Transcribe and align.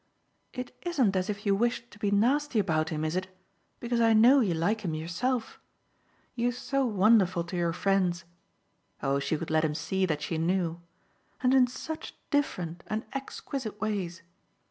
"It 0.51 0.75
isn't 0.81 1.15
as 1.15 1.29
if 1.29 1.45
you 1.45 1.53
wished 1.53 1.91
to 1.91 1.99
be 1.99 2.09
nasty 2.09 2.57
about 2.57 2.89
him, 2.89 3.05
is 3.05 3.15
it? 3.15 3.27
because 3.79 4.01
I 4.01 4.13
know 4.13 4.39
you 4.39 4.55
like 4.55 4.81
him 4.81 4.95
yourself. 4.95 5.59
You're 6.33 6.53
so 6.53 6.83
wonderful 6.87 7.43
to 7.43 7.55
your 7.55 7.71
friends" 7.71 8.25
oh 9.03 9.19
she 9.19 9.37
could 9.37 9.51
let 9.51 9.63
him 9.63 9.75
see 9.75 10.07
that 10.07 10.23
she 10.23 10.39
knew! 10.39 10.81
"and 11.41 11.53
in 11.53 11.67
such 11.67 12.15
different 12.31 12.83
and 12.87 13.05
exquisite 13.13 13.79
ways. 13.79 14.23